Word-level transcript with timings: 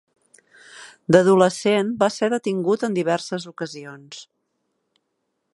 D'adolescent 1.15 1.91
va 2.01 2.09
ser 2.17 2.31
detingut 2.37 2.89
en 2.89 2.97
diverses 2.99 3.49
ocasions. 3.55 4.27